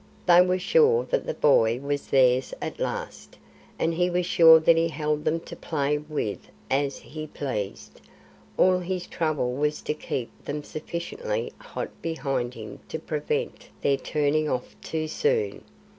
[0.25, 3.37] They were sure that the boy was theirs at last,
[3.77, 6.39] and he was sure that he held them to play with
[6.71, 8.01] as he pleased.
[8.57, 14.49] All his trouble was to keep them sufficiently hot behind him to prevent their turning
[14.49, 15.63] off too soon.